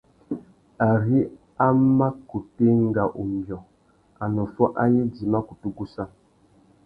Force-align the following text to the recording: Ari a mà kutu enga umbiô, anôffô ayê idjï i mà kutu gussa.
Ari 0.91 1.19
a 1.65 1.67
mà 1.97 2.07
kutu 2.27 2.61
enga 2.73 3.03
umbiô, 3.21 3.59
anôffô 4.23 4.63
ayê 4.83 4.99
idjï 5.05 5.23
i 5.27 5.31
mà 5.33 5.39
kutu 5.47 5.67
gussa. 5.77 6.03